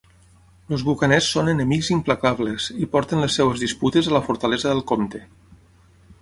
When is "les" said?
3.25-3.37